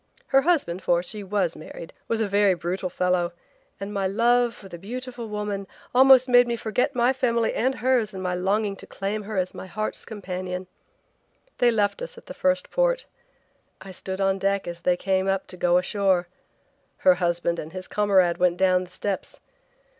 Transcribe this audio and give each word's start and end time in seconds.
Her 0.29 0.41
husband, 0.41 0.81
for 0.81 1.03
she 1.03 1.23
was 1.23 1.55
married, 1.55 1.93
was 2.07 2.21
a 2.21 2.27
very 2.27 2.55
brutal 2.55 2.89
fellow 2.89 3.33
and 3.79 3.93
my 3.93 4.07
love 4.07 4.55
for 4.55 4.67
the 4.67 4.79
beautiful 4.79 5.29
woman 5.29 5.67
almost 5.93 6.27
made 6.27 6.47
me 6.47 6.55
forget 6.55 6.95
my 6.95 7.13
family 7.13 7.53
and 7.53 7.75
hers 7.75 8.11
in 8.11 8.19
my 8.19 8.33
longing 8.33 8.75
to 8.77 8.87
claim 8.87 9.21
her 9.21 9.37
as 9.37 9.53
my 9.53 9.67
heart's 9.67 10.03
companion. 10.03 10.65
They 11.59 11.69
left 11.69 12.01
us 12.01 12.17
at 12.17 12.25
the 12.25 12.33
first 12.33 12.71
port. 12.71 13.05
I 13.79 13.91
stood 13.91 14.19
on 14.19 14.39
deck 14.39 14.67
as 14.67 14.81
they 14.81 14.97
came 14.97 15.27
up 15.27 15.45
to 15.45 15.55
go 15.55 15.77
ashore. 15.77 16.27
Her 16.97 17.13
husband 17.13 17.59
and 17.59 17.71
his 17.71 17.87
comrade 17.87 18.39
went 18.39 18.57
down 18.57 18.85
the 18.85 18.89
steps. 18.89 19.39